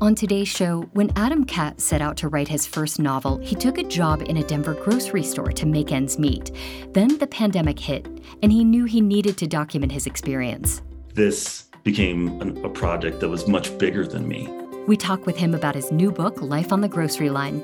[0.00, 3.78] On today's show, when Adam Catt set out to write his first novel, he took
[3.78, 6.50] a job in a Denver grocery store to make ends meet.
[6.92, 8.06] Then the pandemic hit,
[8.42, 10.82] and he knew he needed to document his experience.
[11.14, 14.48] This became an, a project that was much bigger than me.
[14.86, 17.62] We talk with him about his new book, Life on the Grocery Line.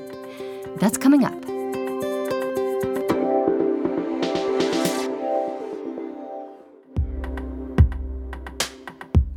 [0.77, 1.52] That's coming up.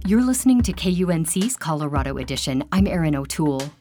[0.07, 2.63] You're listening to KUNC's Colorado Edition.
[2.71, 3.73] I'm Erin O'Toole.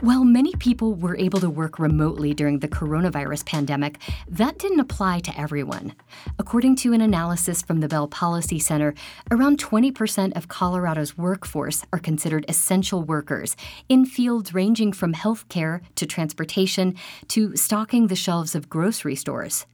[0.00, 5.20] While many people were able to work remotely during the coronavirus pandemic, that didn't apply
[5.20, 5.94] to everyone.
[6.38, 8.92] According to an analysis from the Bell Policy Center,
[9.30, 13.56] around 20% of Colorado's workforce are considered essential workers
[13.88, 16.94] in fields ranging from healthcare to transportation
[17.28, 19.64] to stocking the shelves of grocery stores.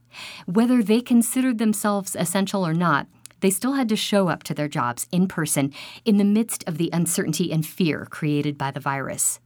[0.45, 3.07] Whether they considered themselves essential or not,
[3.41, 5.73] they still had to show up to their jobs in person
[6.05, 9.39] in the midst of the uncertainty and fear created by the virus.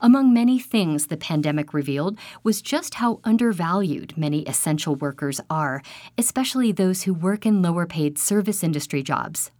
[0.00, 5.82] Among many things the pandemic revealed was just how undervalued many essential workers are,
[6.18, 9.50] especially those who work in lower paid service industry jobs.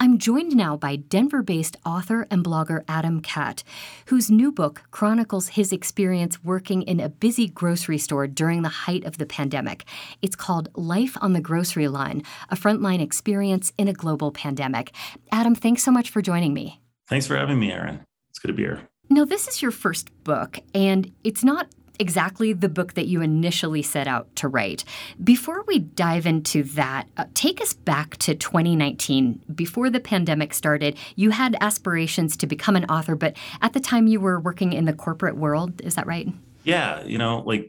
[0.00, 3.64] I'm joined now by Denver based author and blogger Adam Catt,
[4.06, 9.04] whose new book chronicles his experience working in a busy grocery store during the height
[9.04, 9.84] of the pandemic.
[10.22, 14.92] It's called Life on the Grocery Line A Frontline Experience in a Global Pandemic.
[15.32, 16.80] Adam, thanks so much for joining me.
[17.08, 18.04] Thanks for having me, Erin.
[18.30, 18.88] It's good to be here.
[19.10, 23.82] Now, this is your first book, and it's not exactly the book that you initially
[23.82, 24.84] set out to write.
[25.22, 29.40] Before we dive into that, uh, take us back to 2019.
[29.54, 34.06] Before the pandemic started, you had aspirations to become an author, but at the time
[34.06, 35.80] you were working in the corporate world.
[35.82, 36.28] Is that right?
[36.64, 37.68] Yeah, you know, like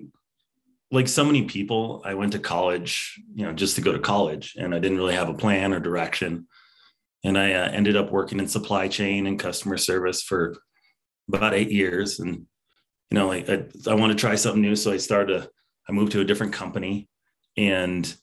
[0.91, 4.55] like so many people, I went to college, you know, just to go to college,
[4.57, 6.47] and I didn't really have a plan or direction.
[7.23, 10.55] And I uh, ended up working in supply chain and customer service for
[11.31, 12.47] about eight years, and
[13.11, 14.75] you know, like I, I want to try something new.
[14.75, 15.49] So I started, a,
[15.87, 17.09] I moved to a different company
[17.57, 18.13] and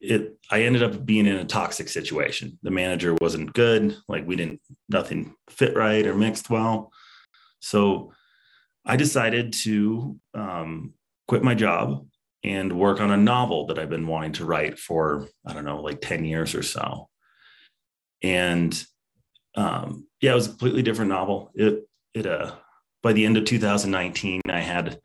[0.00, 2.58] it, I ended up being in a toxic situation.
[2.62, 3.96] The manager wasn't good.
[4.08, 6.92] Like we didn't, nothing fit right or mixed well.
[7.60, 8.12] So
[8.84, 10.94] I decided to um,
[11.26, 12.06] quit my job
[12.44, 15.80] and work on a novel that I've been wanting to write for, I don't know,
[15.80, 17.08] like 10 years or so.
[18.22, 18.84] And
[19.56, 21.50] um, yeah, it was a completely different novel.
[21.54, 22.52] It, it, uh,
[23.04, 24.98] by the end of 2019, I had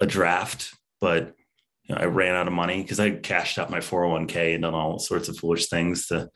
[0.00, 1.34] a draft, but
[1.84, 4.74] you know, I ran out of money because I cashed out my 401k and done
[4.74, 6.30] all sorts of foolish things to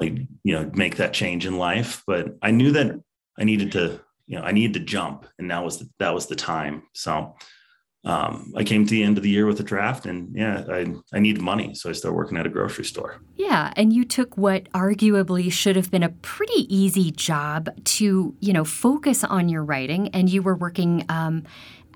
[0.00, 2.02] like, you know, make that change in life.
[2.06, 2.98] But I knew that
[3.38, 6.26] I needed to, you know, I needed to jump and that was the, that was
[6.26, 6.84] the time.
[6.94, 7.36] So
[8.06, 10.86] um, I came to the end of the year with a draft and yeah, I,
[11.12, 11.74] I needed money.
[11.74, 13.20] So I started working at a grocery store.
[13.34, 13.72] Yeah.
[13.74, 18.64] And you took what arguably should have been a pretty easy job to, you know,
[18.64, 21.42] focus on your writing and you were working um,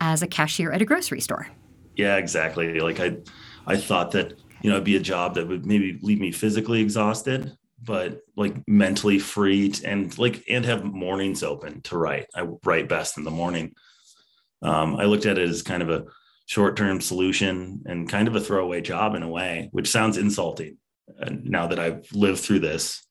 [0.00, 1.46] as a cashier at a grocery store.
[1.94, 2.80] Yeah, exactly.
[2.80, 3.18] Like I,
[3.68, 6.80] I thought that, you know, it'd be a job that would maybe leave me physically
[6.80, 12.26] exhausted, but like mentally free and like, and have mornings open to write.
[12.34, 13.76] I write best in the morning.
[14.62, 16.04] Um, I looked at it as kind of a
[16.46, 20.76] short term solution and kind of a throwaway job in a way, which sounds insulting
[21.20, 23.06] uh, now that I've lived through this.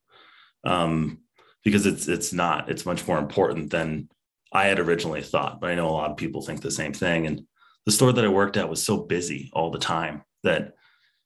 [0.64, 1.20] Um,
[1.64, 2.70] because it's it's not.
[2.70, 4.10] It's much more important than
[4.52, 5.60] I had originally thought.
[5.60, 7.28] But I know a lot of people think the same thing.
[7.28, 7.42] And
[7.86, 10.74] the store that I worked at was so busy all the time that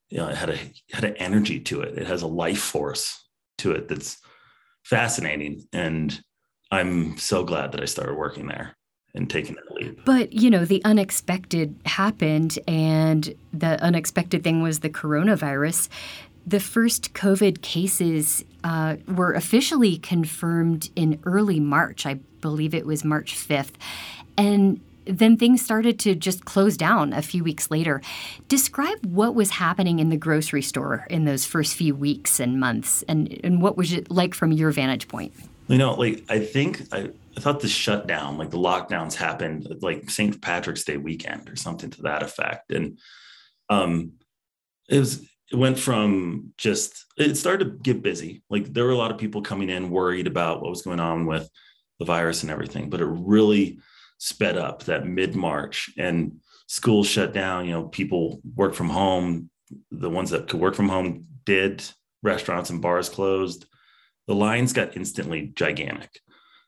[0.10, 0.58] you know it had a
[0.92, 1.98] had an energy to it.
[1.98, 3.28] It has a life force
[3.60, 4.18] to it that's
[4.84, 5.68] fascinating.
[5.72, 6.20] And
[6.72, 8.76] I'm so glad that I started working there
[9.16, 10.04] and taking that leap.
[10.06, 15.90] But, you know, the unexpected happened, and the unexpected thing was the coronavirus.
[16.46, 22.06] The first COVID cases uh, were officially confirmed in early March.
[22.06, 23.74] I believe it was March 5th.
[24.38, 28.02] And then things started to just close down a few weeks later.
[28.48, 33.04] Describe what was happening in the grocery store in those first few weeks and months,
[33.08, 35.34] and, and what was it like from your vantage point?
[35.68, 40.10] You know, like I think I, I thought the shutdown, like the lockdowns happened like
[40.10, 40.40] St.
[40.42, 42.72] Patrick's Day weekend or something to that effect.
[42.72, 43.00] And
[43.70, 44.14] um
[44.90, 48.44] it was it went from just it started to get busy.
[48.50, 51.26] Like there were a lot of people coming in worried about what was going on
[51.26, 51.50] with
[52.00, 53.80] the virus and everything, but it really
[54.18, 59.50] sped up that mid-March and schools shut down, you know, people work from home,
[59.92, 61.84] the ones that could work from home did,
[62.24, 63.66] restaurants and bars closed,
[64.28, 66.22] the lines got instantly gigantic.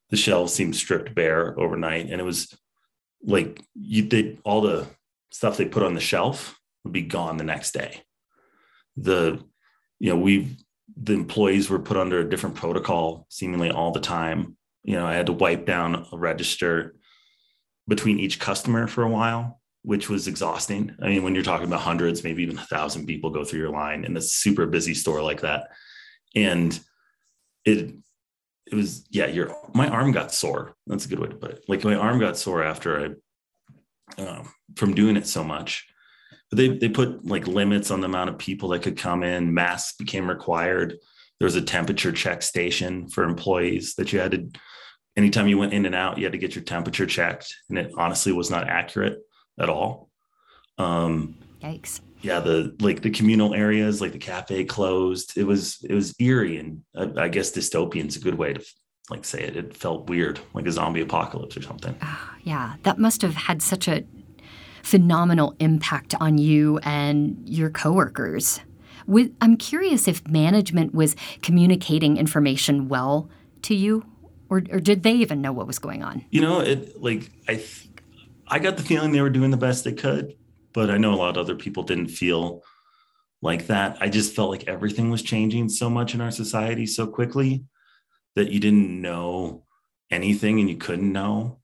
[0.10, 2.56] The shelves seemed stripped bare overnight, and it was
[3.24, 4.88] like you all the
[5.31, 8.02] stuff they put on the shelf would be gone the next day.
[8.98, 9.44] The
[10.00, 10.57] you know we
[10.96, 14.56] the employees were put under a different protocol seemingly all the time.
[14.84, 16.96] You know, I had to wipe down a register
[17.88, 20.96] between each customer for a while, which was exhausting.
[21.01, 23.72] I mean, when you're talking about hundreds, maybe even a thousand people go through your
[23.72, 25.69] line in a super busy store like that.
[26.36, 26.80] And
[27.66, 27.96] it
[28.72, 30.76] it was yeah your my arm got sore.
[30.88, 31.66] That's a good way to put it.
[31.68, 33.16] Like my arm got sore after
[34.18, 35.88] i um, from doing it so much.
[36.50, 39.54] But they they put like limits on the amount of people that could come in.
[39.54, 40.96] Masks became required.
[41.40, 44.60] There was a temperature check station for employees that you had to
[45.18, 47.54] anytime you went in and out you had to get your temperature checked.
[47.70, 49.20] And it honestly was not accurate
[49.60, 50.10] at all.
[50.78, 55.38] Um yikes yeah the like the communal areas like the cafe closed.
[55.38, 58.66] It was it was eerie and I, I guess dystopian is a good way to
[59.12, 59.56] like say it.
[59.56, 61.95] It felt weird like a zombie apocalypse or something.
[62.01, 62.75] Uh, yeah.
[62.81, 64.04] That must have had such a
[64.81, 68.60] phenomenal impact on you and your coworkers.
[69.06, 73.30] With i'm curious if management was communicating information well
[73.62, 74.04] to you
[74.50, 76.25] or, or did they even know what was going on?
[76.31, 77.63] You know it like i
[78.48, 80.36] i got the feeling they were doing the best they could
[80.75, 82.62] but I know a lot of other people didn't feel
[83.42, 83.98] like that.
[84.01, 87.63] I just felt like everything was changing so much in our society so quickly
[88.36, 89.63] that you didn't know
[90.12, 91.60] anything and you couldn't know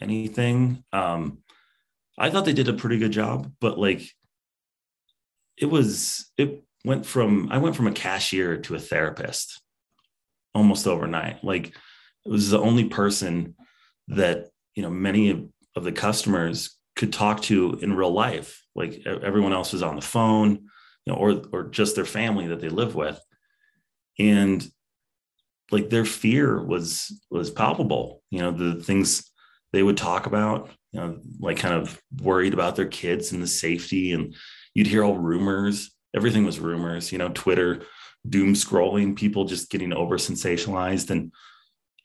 [0.00, 0.82] anything.
[0.92, 1.38] Um,
[2.18, 4.02] I thought they did a pretty good job, but like
[5.56, 9.62] it was, it went from, I went from a cashier to a therapist
[10.56, 11.44] almost overnight.
[11.44, 13.54] Like it was the only person
[14.08, 15.44] that, you know, many of,
[15.76, 18.62] of the customers could talk to in real life.
[18.74, 20.50] Like everyone else was on the phone,
[21.06, 23.18] you know, or or just their family that they live with,
[24.18, 24.64] and
[25.70, 28.22] like their fear was was palpable.
[28.30, 29.30] You know, the things
[29.72, 33.46] they would talk about, you know, like kind of worried about their kids and the
[33.46, 34.36] safety, and
[34.74, 35.90] you'd hear all rumors.
[36.14, 37.12] Everything was rumors.
[37.12, 37.82] You know, Twitter
[38.28, 41.32] doom scrolling, people just getting over sensationalized, and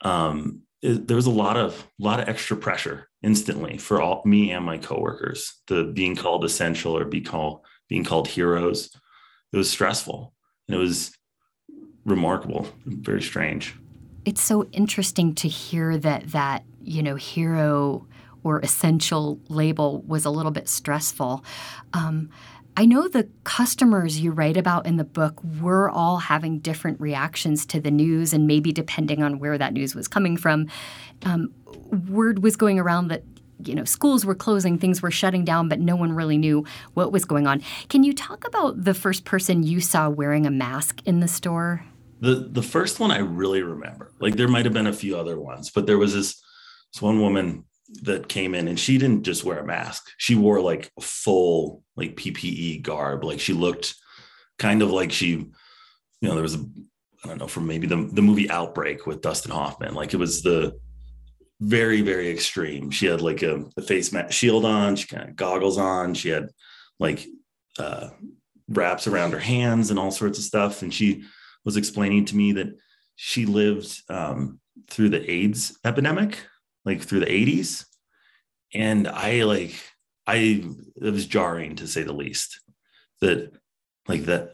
[0.00, 4.50] um, there was a lot of a lot of extra pressure instantly for all me
[4.50, 8.90] and my coworkers the being called essential or be called being called heroes.
[9.52, 10.34] It was stressful
[10.68, 11.12] and it was
[12.04, 13.74] remarkable very strange.
[14.24, 18.06] It's so interesting to hear that that you know hero
[18.44, 21.44] or essential label was a little bit stressful.
[21.92, 22.30] Um,
[22.78, 27.64] I know the customers you write about in the book were all having different reactions
[27.66, 30.68] to the news, and maybe depending on where that news was coming from.
[31.24, 31.54] Um,
[32.08, 33.22] word was going around that
[33.64, 36.62] you know schools were closing things were shutting down but no one really knew
[36.92, 40.50] what was going on can you talk about the first person you saw wearing a
[40.50, 41.82] mask in the store
[42.20, 45.40] the the first one i really remember like there might have been a few other
[45.40, 46.42] ones but there was this
[46.92, 47.64] this one woman
[48.02, 50.08] that came in and she didn't just wear a mask.
[50.18, 53.24] She wore like a full like PPE garb.
[53.24, 53.94] Like she looked
[54.58, 55.48] kind of like she, you
[56.22, 56.64] know, there was a
[57.24, 59.94] I don't know from maybe the the movie Outbreak with Dustin Hoffman.
[59.94, 60.78] Like it was the
[61.60, 62.90] very very extreme.
[62.90, 64.96] She had like a, a face mask shield on.
[64.96, 66.14] She kind of goggles on.
[66.14, 66.50] She had
[66.98, 67.26] like
[67.78, 68.08] uh,
[68.68, 70.82] wraps around her hands and all sorts of stuff.
[70.82, 71.24] And she
[71.64, 72.68] was explaining to me that
[73.16, 76.38] she lived um, through the AIDS epidemic
[76.86, 77.84] like through the 80s
[78.72, 79.74] and i like
[80.26, 80.64] i
[80.96, 82.60] it was jarring to say the least
[83.20, 83.52] that
[84.08, 84.52] like that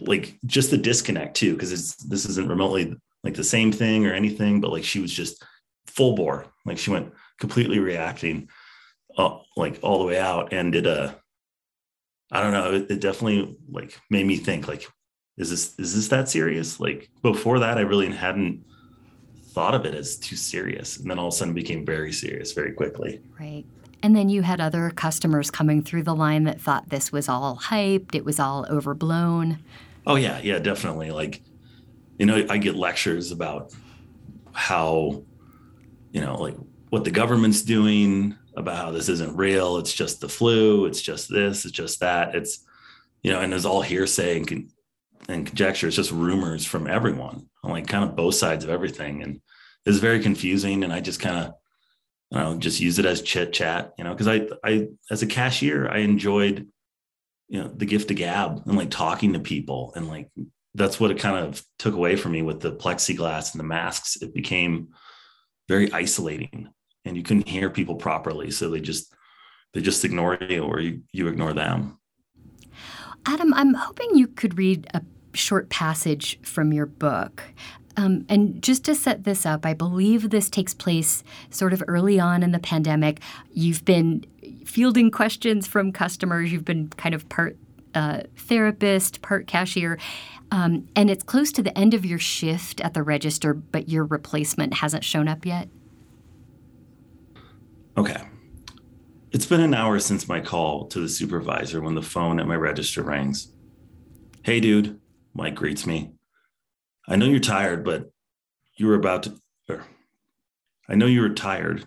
[0.00, 2.94] like just the disconnect too because it's this isn't remotely
[3.24, 5.44] like the same thing or anything but like she was just
[5.86, 6.46] full bore.
[6.64, 8.48] Like she went completely reacting
[9.16, 11.12] uh, like all the way out and it uh
[12.30, 14.86] i don't know it, it definitely like made me think like
[15.36, 16.80] is this is this that serious?
[16.80, 18.64] Like before that i really hadn't
[19.48, 20.98] thought of it as too serious.
[20.98, 23.20] And then all of a sudden became very serious very quickly.
[23.38, 23.64] Right.
[24.02, 27.56] And then you had other customers coming through the line that thought this was all
[27.56, 29.58] hyped, it was all overblown.
[30.06, 30.40] Oh, yeah.
[30.42, 31.10] Yeah, definitely.
[31.10, 31.42] Like,
[32.18, 33.74] you know, I get lectures about
[34.52, 35.22] how,
[36.12, 36.54] you know, like
[36.90, 39.78] what the government's doing, about how this isn't real.
[39.78, 40.86] It's just the flu.
[40.86, 41.64] It's just this.
[41.64, 42.34] It's just that.
[42.34, 42.64] It's,
[43.22, 44.70] you know, and it's all hearsay and,
[45.28, 45.86] and conjecture.
[45.86, 49.22] It's just rumors from everyone on like kind of both sides of everything.
[49.22, 49.40] And
[49.84, 50.84] it's very confusing.
[50.84, 51.54] And I just kind of,
[52.30, 55.26] don't know, just use it as chit chat, you know, because I, I, as a
[55.26, 56.66] cashier, I enjoyed,
[57.48, 59.92] you know, the gift of gab and like talking to people.
[59.96, 60.30] And like,
[60.74, 64.16] that's what it kind of took away from me with the plexiglass and the masks.
[64.16, 64.88] It became
[65.68, 66.68] very isolating
[67.04, 68.50] and you couldn't hear people properly.
[68.50, 69.14] So they just,
[69.74, 71.98] they just ignore you or you, you ignore them.
[73.26, 75.02] Adam, I'm hoping you could read a
[75.38, 77.42] short passage from your book.
[77.96, 82.20] Um, and just to set this up, I believe this takes place sort of early
[82.20, 83.20] on in the pandemic.
[83.52, 84.24] You've been
[84.64, 87.56] fielding questions from customers, you've been kind of part
[87.94, 89.98] uh, therapist, part cashier.
[90.52, 94.04] Um, and it's close to the end of your shift at the register, but your
[94.04, 95.68] replacement hasn't shown up yet.
[97.96, 98.22] Okay.
[99.32, 102.54] It's been an hour since my call to the supervisor when the phone at my
[102.54, 103.48] register rings.
[104.42, 105.00] Hey, dude,
[105.38, 106.10] Mike greets me.
[107.06, 108.10] I know you're tired, but
[108.74, 109.34] you were about to,
[109.68, 109.84] or
[110.88, 111.86] I know you were tired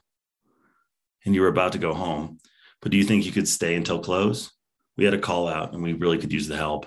[1.25, 2.37] and you were about to go home,
[2.81, 4.53] but do you think you could stay until close?
[4.95, 6.85] We had a call out and we really could use the help.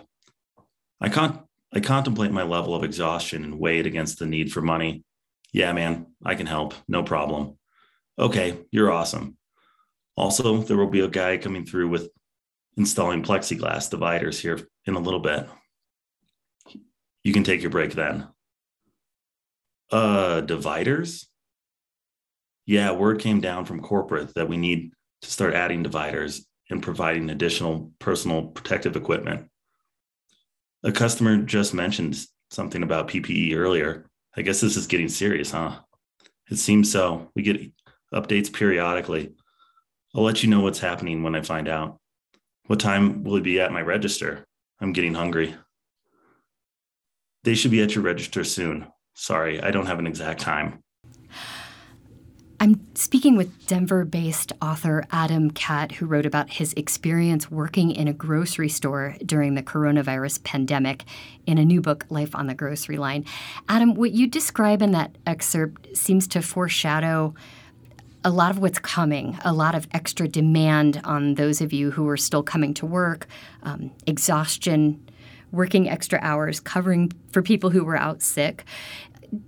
[1.02, 1.38] I can't,
[1.70, 5.04] I contemplate my level of exhaustion and weigh it against the need for money.
[5.52, 6.72] Yeah, man, I can help.
[6.88, 7.58] No problem.
[8.18, 9.36] Okay, you're awesome.
[10.16, 12.08] Also, there will be a guy coming through with
[12.78, 15.46] installing plexiglass dividers here in a little bit.
[17.24, 18.28] You can take your break then.
[19.90, 21.26] Uh, dividers?
[22.66, 27.30] Yeah, word came down from corporate that we need to start adding dividers and providing
[27.30, 29.48] additional personal protective equipment.
[30.82, 32.18] A customer just mentioned
[32.50, 34.06] something about PPE earlier.
[34.36, 35.78] I guess this is getting serious, huh?
[36.50, 37.30] It seems so.
[37.34, 37.72] We get
[38.12, 39.32] updates periodically.
[40.14, 41.98] I'll let you know what's happening when I find out.
[42.66, 44.44] What time will it be at my register?
[44.80, 45.54] I'm getting hungry.
[47.44, 48.86] They should be at your register soon.
[49.14, 50.82] Sorry, I don't have an exact time.
[52.58, 58.08] I'm speaking with Denver based author Adam Catt, who wrote about his experience working in
[58.08, 61.04] a grocery store during the coronavirus pandemic
[61.46, 63.26] in a new book, Life on the Grocery Line.
[63.68, 67.34] Adam, what you describe in that excerpt seems to foreshadow
[68.24, 72.08] a lot of what's coming, a lot of extra demand on those of you who
[72.08, 73.26] are still coming to work,
[73.64, 75.03] um, exhaustion,
[75.54, 78.64] working extra hours, covering for people who were out sick.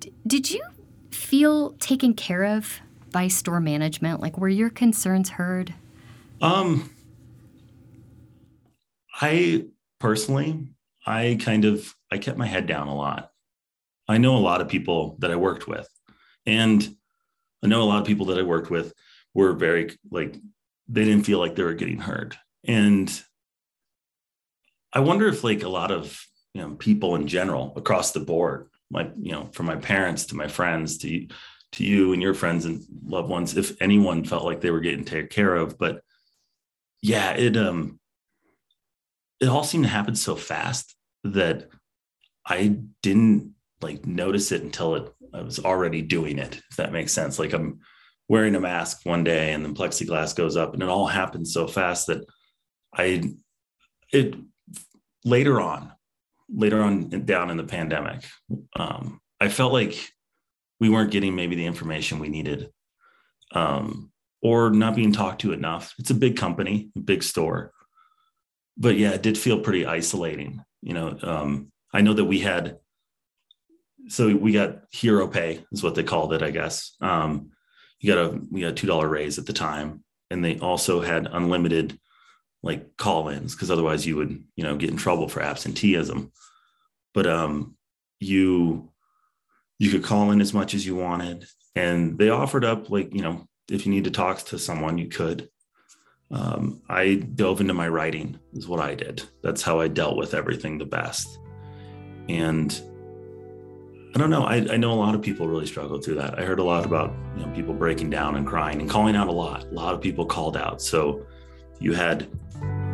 [0.00, 0.62] D- did you
[1.10, 2.80] feel taken care of
[3.12, 4.20] by store management?
[4.20, 5.74] Like, were your concerns heard?
[6.40, 6.90] Um,
[9.20, 9.66] I
[9.98, 10.68] personally,
[11.06, 13.30] I kind of I kept my head down a lot.
[14.08, 15.88] I know a lot of people that I worked with,
[16.44, 16.96] and
[17.64, 18.92] I know a lot of people that I worked with
[19.34, 20.36] were very like
[20.88, 23.10] they didn't feel like they were getting heard, And
[24.96, 26.18] I wonder if like a lot of
[26.54, 30.36] you know people in general across the board, like you know, from my parents to
[30.36, 31.28] my friends to
[31.72, 35.04] to you and your friends and loved ones, if anyone felt like they were getting
[35.04, 35.76] taken care of.
[35.76, 36.00] But
[37.02, 38.00] yeah, it um
[39.38, 41.68] it all seemed to happen so fast that
[42.46, 47.12] I didn't like notice it until it I was already doing it, if that makes
[47.12, 47.38] sense.
[47.38, 47.80] Like I'm
[48.30, 51.66] wearing a mask one day and then plexiglass goes up and it all happens so
[51.66, 52.24] fast that
[52.94, 53.34] I
[54.10, 54.36] it
[55.26, 55.92] later on,
[56.48, 58.24] later on down in the pandemic,
[58.76, 59.94] um, I felt like
[60.80, 62.70] we weren't getting maybe the information we needed.
[63.52, 64.10] Um,
[64.42, 65.94] or not being talked to enough.
[65.98, 67.72] It's a big company, a big store.
[68.76, 70.62] But yeah, it did feel pretty isolating.
[70.82, 72.78] You know, um, I know that we had
[74.08, 76.94] so we got hero pay is what they called it, I guess.
[77.00, 77.50] Um,
[77.98, 81.00] you got a we got a two dollar raise at the time, and they also
[81.00, 81.98] had unlimited
[82.66, 86.32] like call-ins because otherwise you would you know get in trouble for absenteeism.
[87.14, 87.76] But um,
[88.18, 88.90] you
[89.78, 93.22] you could call in as much as you wanted, and they offered up like you
[93.22, 95.48] know if you need to talk to someone, you could.
[96.30, 99.22] Um, I dove into my writing is what I did.
[99.42, 101.38] That's how I dealt with everything the best,
[102.28, 102.78] and
[104.14, 104.42] I don't know.
[104.42, 106.36] I, I, know a lot of people really struggle through that.
[106.38, 109.28] I heard a lot about you know people breaking down and crying and calling out
[109.28, 109.64] a lot.
[109.64, 110.82] A lot of people called out.
[110.82, 111.24] So
[111.78, 112.28] you had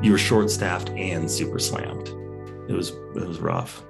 [0.03, 2.09] you were short staffed and super slammed.
[2.69, 3.83] It was it was rough.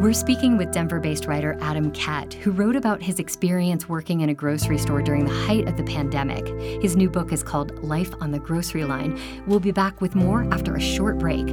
[0.00, 4.30] We're speaking with Denver based writer Adam Catt, who wrote about his experience working in
[4.30, 6.46] a grocery store during the height of the pandemic.
[6.82, 9.20] His new book is called Life on the Grocery Line.
[9.46, 11.48] We'll be back with more after a short break.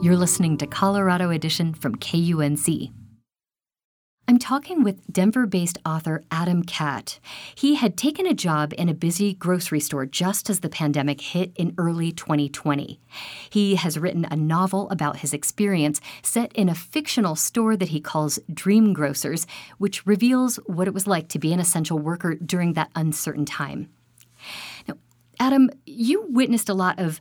[0.00, 2.92] You're listening to Colorado Edition from KUNC.
[4.30, 7.18] I'm talking with Denver based author Adam Catt.
[7.54, 11.50] He had taken a job in a busy grocery store just as the pandemic hit
[11.56, 13.00] in early 2020.
[13.48, 18.02] He has written a novel about his experience set in a fictional store that he
[18.02, 19.46] calls Dream Grocers,
[19.78, 23.88] which reveals what it was like to be an essential worker during that uncertain time.
[24.86, 24.96] Now,
[25.40, 27.18] Adam, you witnessed a lot of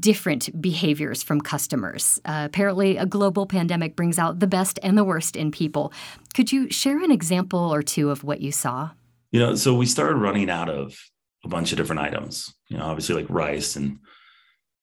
[0.00, 2.20] different behaviors from customers.
[2.24, 5.92] Uh, apparently, a global pandemic brings out the best and the worst in people.
[6.34, 8.90] Could you share an example or two of what you saw?
[9.36, 10.98] you know, so we started running out of
[11.44, 13.98] a bunch of different items, you know, obviously like rice and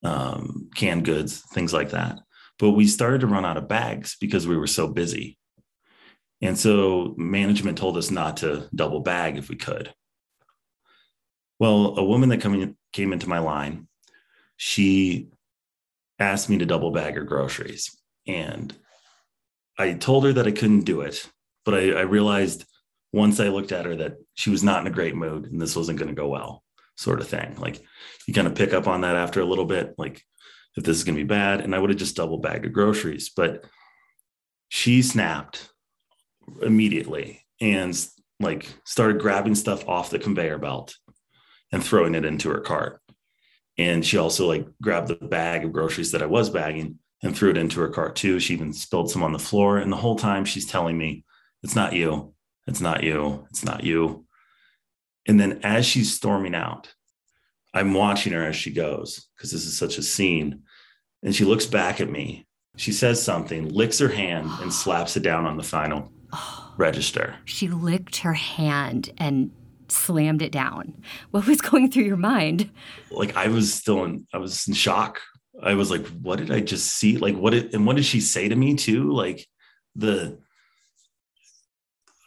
[0.03, 2.19] um, canned goods, things like that.
[2.59, 5.37] But we started to run out of bags because we were so busy.
[6.41, 9.93] And so management told us not to double bag if we could.
[11.59, 13.87] Well, a woman that come in, came into my line,
[14.57, 15.29] she
[16.19, 17.97] asked me to double bag her groceries.
[18.27, 18.75] And
[19.77, 21.27] I told her that I couldn't do it,
[21.65, 22.65] but I, I realized
[23.11, 25.75] once I looked at her that she was not in a great mood and this
[25.75, 26.63] wasn't going to go well,
[26.97, 27.55] sort of thing.
[27.57, 27.81] Like
[28.27, 30.21] you kind of pick up on that after a little bit, like
[30.75, 31.61] if this is going to be bad.
[31.61, 33.65] And I would have just double bagged her groceries, but
[34.69, 35.69] she snapped
[36.61, 37.95] immediately and
[38.39, 40.95] like started grabbing stuff off the conveyor belt
[41.71, 42.99] and throwing it into her cart.
[43.77, 47.49] And she also like grabbed the bag of groceries that I was bagging and threw
[47.49, 48.39] it into her cart too.
[48.39, 49.77] She even spilled some on the floor.
[49.77, 51.23] And the whole time she's telling me,
[51.63, 52.33] it's not you.
[52.67, 53.47] It's not you.
[53.49, 54.25] It's not you.
[55.25, 56.93] And then as she's storming out,
[57.73, 60.63] I'm watching her as she goes because this is such a scene.
[61.23, 62.45] And she looks back at me.
[62.75, 66.11] She says something, licks her hand, and slaps it down on the final
[66.77, 67.35] register.
[67.45, 69.51] She licked her hand and
[69.93, 71.01] slammed it down.
[71.31, 72.69] What was going through your mind?
[73.11, 75.21] Like I was still in, I was in shock.
[75.61, 77.17] I was like, what did I just see?
[77.17, 79.11] Like, what did, and what did she say to me too?
[79.13, 79.47] Like
[79.95, 80.39] the,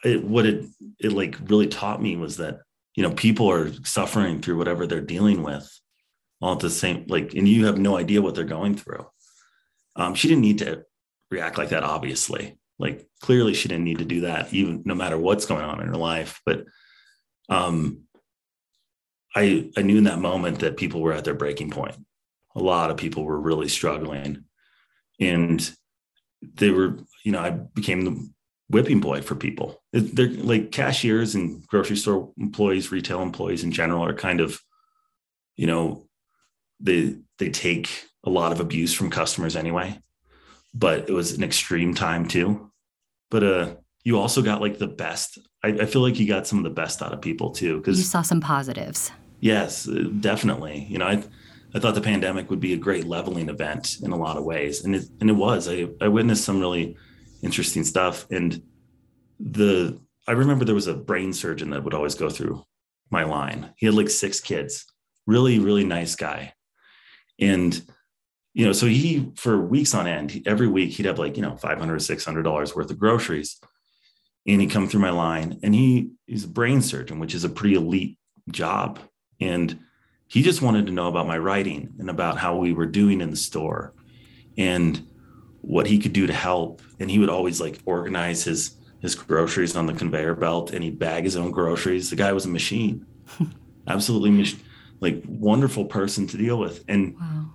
[0.05, 0.65] it, what it,
[1.01, 2.61] it like really taught me was that,
[2.95, 5.69] you know, people are suffering through whatever they're dealing with
[6.41, 9.07] all at the same, like, and you have no idea what they're going through.
[9.97, 10.85] Um, she didn't need to
[11.31, 12.59] react like that, obviously.
[12.79, 15.89] Like clearly she didn't need to do that, even no matter what's going on in
[15.89, 16.41] her life.
[16.45, 16.65] But
[17.49, 18.03] um,
[19.35, 21.97] I I knew in that moment that people were at their breaking point.
[22.55, 24.45] A lot of people were really struggling,
[25.21, 25.71] and
[26.43, 28.31] they were, you know, I became the
[28.69, 29.83] whipping boy for people.
[29.93, 34.61] They're like cashiers and grocery store employees, retail employees in general are kind of,
[35.57, 36.09] you know,
[36.81, 39.99] they they take a lot of abuse from customers anyway.
[40.75, 42.71] But it was an extreme time too.
[43.31, 43.75] But uh
[44.07, 45.37] you also got like the best.
[45.65, 47.79] I, I feel like you got some of the best out of people too.
[47.79, 49.11] Because you saw some positives.
[49.41, 49.89] Yes,
[50.21, 50.87] definitely.
[50.89, 51.25] You know, I
[51.75, 54.85] I thought the pandemic would be a great leveling event in a lot of ways,
[54.85, 55.69] and it and it was.
[55.69, 56.97] I I witnessed some really
[57.43, 58.63] interesting stuff, and
[59.41, 62.63] the I remember there was a brain surgeon that would always go through
[63.11, 63.71] my line.
[63.77, 64.87] He had like six kids.
[65.27, 66.53] Really, really nice guy,
[67.41, 67.75] and
[68.55, 71.57] you know, so he for weeks on end, every week he'd have like you know
[71.57, 73.59] five hundred, six hundred dollars worth of groceries
[74.47, 77.49] and he come through my line and he he's a brain surgeon which is a
[77.49, 78.19] pretty elite
[78.51, 78.99] job.
[79.41, 79.79] And
[80.29, 83.31] he just wanted to know about my writing and about how we were doing in
[83.31, 83.93] the store
[84.57, 85.07] and
[85.61, 86.81] what he could do to help.
[86.99, 90.99] And he would always like organize his his groceries on the conveyor belt and he'd
[90.99, 92.11] bag his own groceries.
[92.11, 93.05] The guy was a machine.
[93.89, 94.61] Absolutely mach-
[95.01, 96.83] like wonderful person to deal with.
[96.89, 97.51] And wow.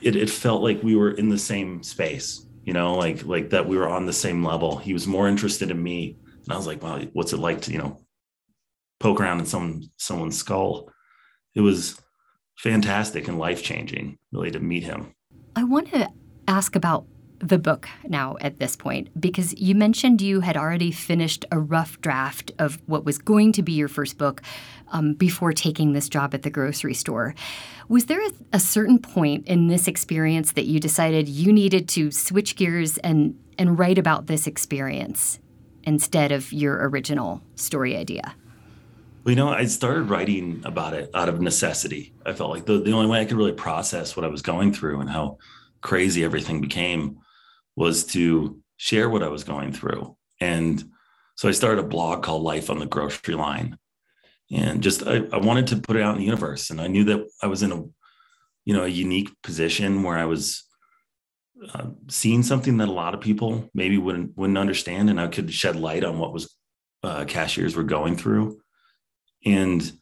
[0.00, 3.68] it, it felt like we were in the same space you know like like that
[3.68, 4.78] we were on the same level.
[4.78, 7.72] He was more interested in me and I was like, wow, what's it like to,
[7.72, 7.98] you know,
[9.00, 10.90] poke around in some someone's skull?
[11.54, 12.00] It was
[12.56, 15.14] fantastic and life changing, really, to meet him.
[15.56, 16.08] I want to
[16.48, 17.06] ask about
[17.40, 22.00] the book now at this point because you mentioned you had already finished a rough
[22.00, 24.40] draft of what was going to be your first book
[24.92, 27.34] um, before taking this job at the grocery store.
[27.88, 32.10] Was there a, a, certain point in this experience that you decided you needed to
[32.10, 35.38] switch gears and and write about this experience?
[35.86, 38.34] Instead of your original story idea?
[39.24, 42.12] Well, you know, I started writing about it out of necessity.
[42.26, 44.72] I felt like the, the only way I could really process what I was going
[44.72, 45.38] through and how
[45.80, 47.18] crazy everything became
[47.76, 50.16] was to share what I was going through.
[50.40, 50.84] And
[51.36, 53.78] so I started a blog called Life on the Grocery Line.
[54.52, 56.70] And just I, I wanted to put it out in the universe.
[56.70, 57.82] And I knew that I was in a,
[58.64, 60.64] you know, a unique position where I was
[61.72, 65.52] uh, seeing something that a lot of people maybe wouldn't wouldn't understand, and I could
[65.52, 66.54] shed light on what was
[67.02, 68.60] uh, cashiers were going through.
[69.44, 69.92] And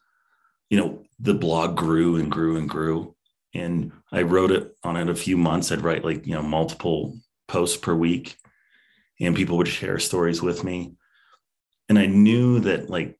[0.71, 3.15] you know, the blog grew and grew and grew,
[3.55, 5.71] and I wrote it on it a few months.
[5.71, 8.37] I'd write like you know multiple posts per week,
[9.21, 10.95] and people would share stories with me.
[11.89, 13.19] And I knew that like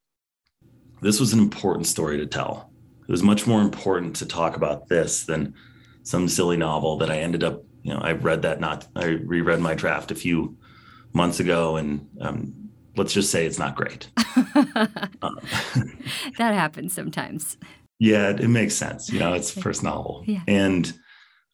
[1.03, 2.73] this was an important story to tell.
[3.07, 5.55] It was much more important to talk about this than
[6.05, 9.61] some silly novel that I ended up you know, I read that not, I reread
[9.61, 10.57] my draft a few
[11.13, 14.09] months ago, and um, let's just say it's not great.
[14.47, 15.39] um,
[16.39, 17.57] that happens sometimes.
[17.99, 19.13] Yeah, it, it, makes sense.
[19.13, 20.43] You know, it's first novel, yeah.
[20.49, 20.93] and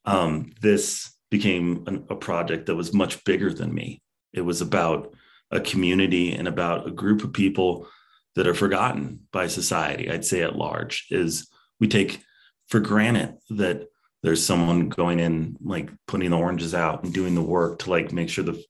[0.04, 4.00] um, this became an, a project that was much bigger than me.
[4.32, 5.14] It was about
[5.50, 7.86] a community and about a group of people
[8.34, 11.48] that are forgotten by society, I'd say at large, is
[11.80, 12.20] we take
[12.68, 13.88] for granted that
[14.22, 18.12] there's someone going in, like putting the oranges out and doing the work to like
[18.12, 18.62] make sure that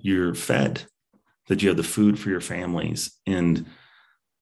[0.00, 0.84] you're fed,
[1.48, 3.18] that you have the food for your families.
[3.26, 3.66] And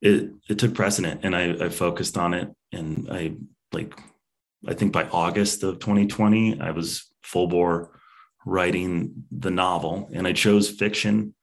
[0.01, 2.49] it it took precedent and I, I focused on it.
[2.73, 3.35] And I
[3.73, 3.99] like
[4.67, 7.99] I think by August of 2020, I was full bore
[8.47, 10.11] writing the novel.
[10.13, 11.35] And I chose fiction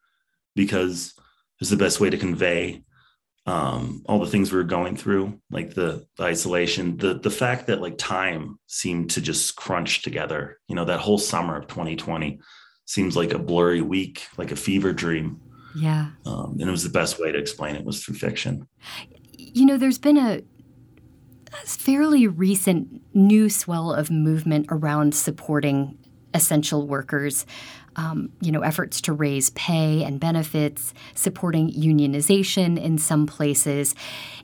[0.56, 1.14] because
[1.60, 2.84] it's the best way to convey
[3.50, 7.66] um, all the things we were going through, like the, the, isolation, the the fact
[7.66, 10.60] that like time seemed to just crunch together.
[10.68, 12.40] You know, that whole summer of 2020
[12.86, 15.42] seems like a blurry week, like a fever dream.
[15.76, 16.12] Yeah.
[16.28, 18.68] Um, and it was the best way to explain it was through fiction.
[19.36, 20.44] You know, there's been a,
[21.52, 25.98] a fairly recent new swell of movement around supporting
[26.36, 27.48] essential workers
[27.96, 33.96] um, you know, efforts to raise pay and benefits, supporting unionization in some places.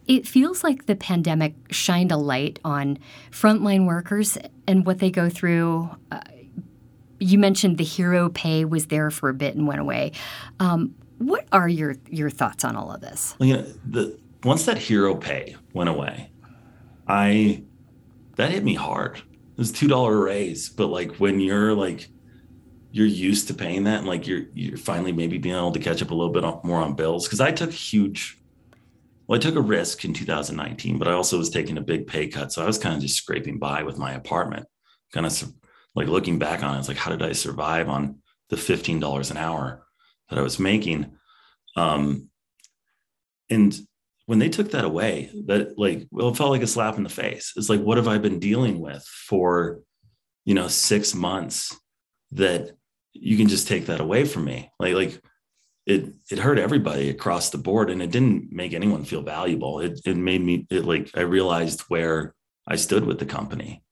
[0.07, 2.99] It feels like the pandemic shined a light on
[3.31, 5.89] frontline workers and what they go through.
[6.11, 6.19] Uh,
[7.19, 10.11] you mentioned the hero pay was there for a bit and went away.
[10.59, 13.35] Um, what are your your thoughts on all of this?
[13.39, 16.29] Well, you know, the once that hero pay went away,
[17.07, 17.63] I
[18.35, 19.17] that hit me hard.
[19.17, 22.09] It was two dollar raise, but like when you're like
[22.95, 26.01] you're used to paying that and like you're you're finally maybe being able to catch
[26.01, 27.25] up a little bit more on bills.
[27.25, 28.37] Because i took huge
[29.27, 32.29] well i took a risk in 2019 but i also was taking a big pay
[32.29, 32.53] cut.
[32.53, 34.65] So i was kind of just scraping by with my apartment
[35.11, 35.53] kind of
[35.93, 39.37] like looking back on it it's like how did i survive on the $15 an
[39.37, 39.85] hour
[40.29, 41.17] that i was making?
[41.75, 42.29] Um
[43.49, 43.77] and
[44.25, 47.09] when they took that away that like well it felt like a slap in the
[47.09, 47.51] face.
[47.57, 49.81] It's like what have i been dealing with for
[50.45, 51.77] you know six months
[52.31, 52.71] that
[53.15, 54.69] you can just take that away from me.
[54.79, 55.21] Like like
[55.85, 59.79] it it hurt everybody across the board and it didn't make anyone feel valuable.
[59.79, 62.35] It it made me it like i realized where
[62.67, 63.83] i stood with the company.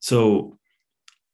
[0.00, 0.58] So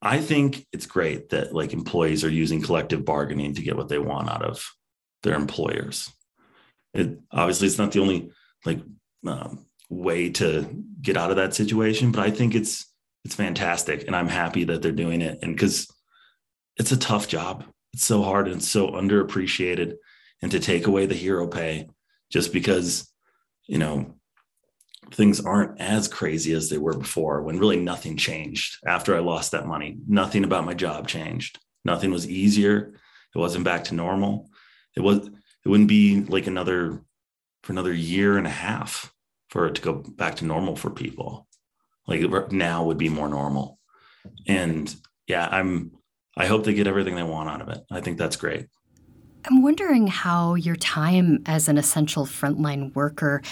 [0.03, 3.99] i think it's great that like employees are using collective bargaining to get what they
[3.99, 4.65] want out of
[5.23, 6.13] their employers.
[6.93, 8.31] It obviously it's not the only
[8.65, 8.81] like
[9.27, 12.93] um, way to get out of that situation but i think it's
[13.25, 15.87] it's fantastic and i'm happy that they're doing it and because
[16.77, 17.65] it's a tough job.
[17.93, 19.95] It's so hard and so underappreciated.
[20.43, 21.89] And to take away the hero pay
[22.31, 23.11] just because,
[23.67, 24.15] you know,
[25.13, 29.53] things aren't as crazy as they were before when really nothing changed after I lost
[29.53, 29.97] that money.
[30.07, 31.59] Nothing about my job changed.
[31.85, 32.95] Nothing was easier.
[33.35, 34.51] It wasn't back to normal.
[34.97, 37.03] It was it wouldn't be like another
[37.63, 39.13] for another year and a half
[39.51, 41.47] for it to go back to normal for people.
[42.07, 43.79] Like now would be more normal.
[44.47, 44.95] And
[45.27, 45.93] yeah, I'm
[46.37, 47.85] I hope they get everything they want out of it.
[47.91, 48.67] I think that's great.
[49.47, 53.43] I'm wondering how your time as an essential frontline worker,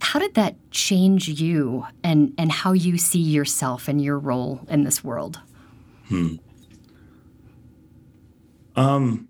[0.00, 4.84] how did that change you and, and how you see yourself and your role in
[4.84, 5.40] this world?
[6.08, 6.36] Hmm.
[8.76, 9.28] Um,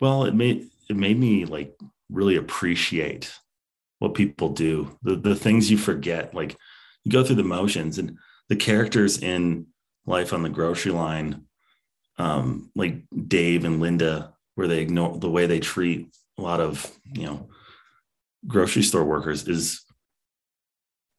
[0.00, 1.78] well, it made it made me like
[2.10, 3.32] really appreciate
[3.98, 6.34] what people do, the the things you forget.
[6.34, 6.56] Like
[7.04, 9.66] you go through the motions and the characters in
[10.06, 11.44] Life on the Grocery Line
[12.20, 12.96] um, like
[13.28, 17.48] Dave and Linda, where they ignore the way they treat a lot of you know
[18.46, 19.84] grocery store workers is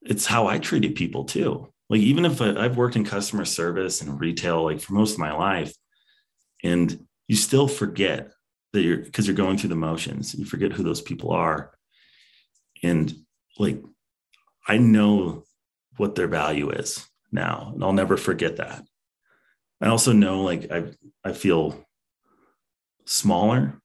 [0.01, 1.71] it's how I treated people too.
[1.89, 5.19] Like even if I, I've worked in customer service and retail like for most of
[5.19, 5.73] my life,
[6.63, 8.31] and you still forget
[8.73, 10.35] that you're because you're going through the motions.
[10.35, 11.73] You forget who those people are,
[12.83, 13.11] and
[13.57, 13.81] like
[14.67, 15.45] I know
[15.97, 18.83] what their value is now, and I'll never forget that.
[19.81, 20.91] I also know like I
[21.23, 21.85] I feel
[23.05, 23.81] smaller,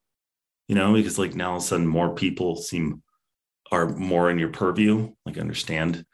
[0.69, 3.03] you know, because like now all of a sudden more people seem
[3.73, 5.13] are more in your purview.
[5.25, 6.05] Like understand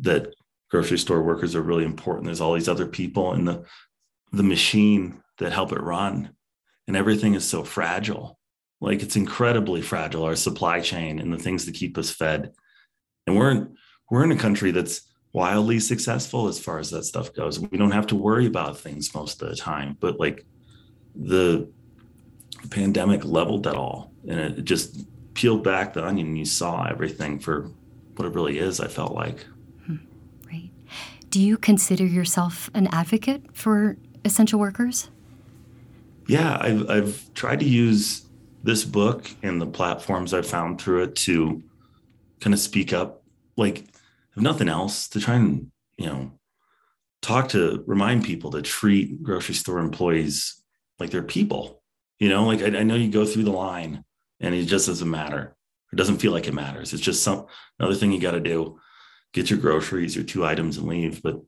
[0.00, 0.34] that
[0.70, 2.26] grocery store workers are really important.
[2.26, 3.64] There's all these other people in the
[4.32, 6.34] the machine that help it run.
[6.86, 8.38] And everything is so fragile.
[8.80, 12.52] Like it's incredibly fragile, our supply chain and the things that keep us fed.
[13.26, 13.76] And we're in,
[14.10, 17.60] we're in a country that's wildly successful as far as that stuff goes.
[17.60, 20.44] We don't have to worry about things most of the time, but like
[21.14, 21.68] the
[22.70, 27.38] pandemic leveled that all and it just peeled back the onion and you saw everything
[27.38, 27.70] for
[28.16, 29.46] what it really is, I felt like.
[29.86, 29.96] Hmm.
[30.46, 30.70] Right.
[31.30, 35.10] Do you consider yourself an advocate for essential workers?
[36.26, 38.26] Yeah, I've, I've tried to use
[38.64, 41.62] this book and the platforms I've found through it to
[42.40, 43.22] kind of speak up.
[43.56, 43.84] Like,
[44.38, 46.30] if nothing else, to try and, you know,
[47.20, 50.62] talk to remind people to treat grocery store employees
[51.00, 51.82] like they're people.
[52.20, 54.04] You know, like I, I know you go through the line
[54.38, 55.56] and it just doesn't matter.
[55.92, 56.92] It doesn't feel like it matters.
[56.92, 57.46] It's just some
[57.80, 58.78] another thing you got to do.
[59.32, 61.20] Get your groceries, your two items, and leave.
[61.20, 61.40] But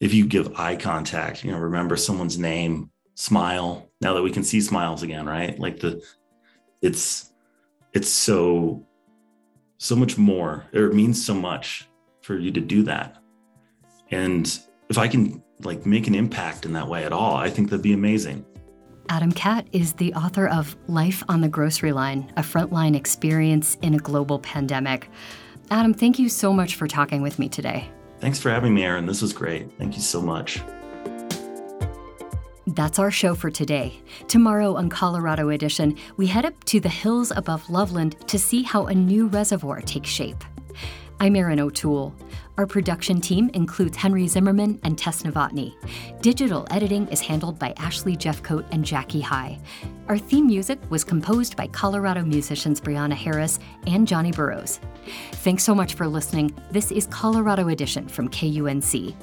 [0.00, 3.88] if you give eye contact, you know, remember someone's name, smile.
[4.00, 5.58] Now that we can see smiles again, right?
[5.58, 6.02] Like the,
[6.82, 7.32] it's,
[7.92, 8.84] it's so,
[9.78, 10.66] so much more.
[10.72, 11.88] It means so much
[12.26, 13.16] for you to do that.
[14.10, 14.58] And
[14.88, 17.82] if I can like make an impact in that way at all, I think that'd
[17.82, 18.44] be amazing.
[19.08, 23.94] Adam Catt is the author of Life on the Grocery Line, a frontline experience in
[23.94, 25.08] a global pandemic.
[25.70, 27.88] Adam, thank you so much for talking with me today.
[28.18, 29.06] Thanks for having me, Erin.
[29.06, 29.70] This was great.
[29.78, 30.60] Thank you so much.
[32.66, 34.02] That's our show for today.
[34.26, 38.86] Tomorrow on Colorado Edition, we head up to the hills above Loveland to see how
[38.86, 40.42] a new reservoir takes shape.
[41.18, 42.14] I'm Erin O'Toole.
[42.58, 45.74] Our production team includes Henry Zimmerman and Tess Novotny.
[46.20, 49.58] Digital editing is handled by Ashley Jeffcoat and Jackie High.
[50.08, 54.78] Our theme music was composed by Colorado musicians Brianna Harris and Johnny Burrows.
[55.36, 56.54] Thanks so much for listening.
[56.70, 59.14] This is Colorado Edition from KUNC.